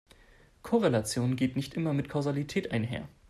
Korrelation 0.63 1.35
geht 1.35 1.55
nicht 1.55 1.75
immer 1.75 1.93
mit 1.93 2.09
Kausalität 2.09 2.71
einher. 2.71 3.07